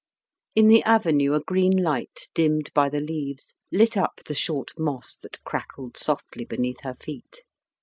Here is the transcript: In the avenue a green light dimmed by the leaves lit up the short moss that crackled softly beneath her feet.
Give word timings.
In 0.55 0.67
the 0.67 0.81
avenue 0.81 1.35
a 1.35 1.41
green 1.43 1.77
light 1.77 2.21
dimmed 2.33 2.71
by 2.73 2.89
the 2.89 2.99
leaves 2.99 3.53
lit 3.71 3.95
up 3.95 4.19
the 4.25 4.33
short 4.33 4.71
moss 4.75 5.15
that 5.17 5.43
crackled 5.43 5.95
softly 5.95 6.43
beneath 6.43 6.79
her 6.81 6.95
feet. 6.95 7.43